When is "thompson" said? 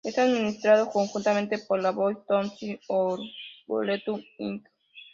2.27-2.71